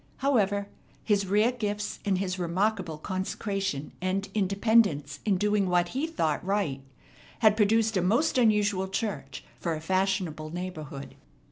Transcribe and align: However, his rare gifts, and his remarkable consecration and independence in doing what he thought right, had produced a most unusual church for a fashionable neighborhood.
However, 0.17 0.67
his 1.03 1.27
rare 1.27 1.51
gifts, 1.51 1.99
and 2.03 2.17
his 2.17 2.39
remarkable 2.39 2.97
consecration 2.97 3.91
and 4.01 4.29
independence 4.33 5.19
in 5.25 5.37
doing 5.37 5.69
what 5.69 5.89
he 5.89 6.07
thought 6.07 6.43
right, 6.43 6.81
had 7.41 7.55
produced 7.55 7.95
a 7.97 8.01
most 8.01 8.39
unusual 8.39 8.87
church 8.87 9.43
for 9.59 9.75
a 9.75 9.79
fashionable 9.79 10.49
neighborhood. 10.49 11.13